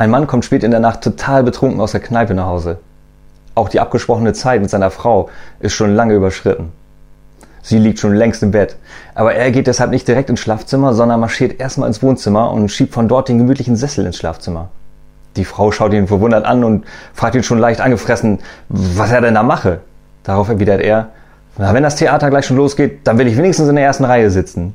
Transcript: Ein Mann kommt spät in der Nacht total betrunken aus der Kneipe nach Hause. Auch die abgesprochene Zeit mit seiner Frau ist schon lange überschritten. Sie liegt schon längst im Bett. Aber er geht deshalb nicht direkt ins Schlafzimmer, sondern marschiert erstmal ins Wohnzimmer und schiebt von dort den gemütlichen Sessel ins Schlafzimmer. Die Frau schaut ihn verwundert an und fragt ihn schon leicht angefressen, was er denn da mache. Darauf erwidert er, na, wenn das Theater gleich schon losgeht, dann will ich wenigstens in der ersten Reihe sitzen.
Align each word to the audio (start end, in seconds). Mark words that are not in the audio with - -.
Ein 0.00 0.08
Mann 0.08 0.26
kommt 0.26 0.46
spät 0.46 0.64
in 0.64 0.70
der 0.70 0.80
Nacht 0.80 1.02
total 1.02 1.42
betrunken 1.42 1.78
aus 1.78 1.92
der 1.92 2.00
Kneipe 2.00 2.32
nach 2.32 2.46
Hause. 2.46 2.78
Auch 3.54 3.68
die 3.68 3.80
abgesprochene 3.80 4.32
Zeit 4.32 4.62
mit 4.62 4.70
seiner 4.70 4.90
Frau 4.90 5.28
ist 5.58 5.74
schon 5.74 5.94
lange 5.94 6.14
überschritten. 6.14 6.72
Sie 7.60 7.76
liegt 7.76 7.98
schon 7.98 8.14
längst 8.14 8.42
im 8.42 8.50
Bett. 8.50 8.76
Aber 9.14 9.34
er 9.34 9.50
geht 9.50 9.66
deshalb 9.66 9.90
nicht 9.90 10.08
direkt 10.08 10.30
ins 10.30 10.40
Schlafzimmer, 10.40 10.94
sondern 10.94 11.20
marschiert 11.20 11.60
erstmal 11.60 11.86
ins 11.86 12.02
Wohnzimmer 12.02 12.50
und 12.50 12.70
schiebt 12.70 12.94
von 12.94 13.08
dort 13.08 13.28
den 13.28 13.36
gemütlichen 13.36 13.76
Sessel 13.76 14.06
ins 14.06 14.16
Schlafzimmer. 14.16 14.70
Die 15.36 15.44
Frau 15.44 15.70
schaut 15.70 15.92
ihn 15.92 16.08
verwundert 16.08 16.46
an 16.46 16.64
und 16.64 16.86
fragt 17.12 17.34
ihn 17.34 17.42
schon 17.42 17.58
leicht 17.58 17.82
angefressen, 17.82 18.38
was 18.70 19.12
er 19.12 19.20
denn 19.20 19.34
da 19.34 19.42
mache. 19.42 19.80
Darauf 20.22 20.48
erwidert 20.48 20.80
er, 20.80 21.10
na, 21.58 21.74
wenn 21.74 21.82
das 21.82 21.96
Theater 21.96 22.30
gleich 22.30 22.46
schon 22.46 22.56
losgeht, 22.56 23.06
dann 23.06 23.18
will 23.18 23.26
ich 23.26 23.36
wenigstens 23.36 23.68
in 23.68 23.76
der 23.76 23.84
ersten 23.84 24.06
Reihe 24.06 24.30
sitzen. 24.30 24.74